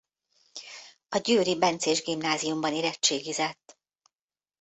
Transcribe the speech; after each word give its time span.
A 1.09 1.17
győri 1.17 1.57
bencés 1.57 2.03
gimnáziumban 2.03 2.73
érettségizett. 2.73 3.79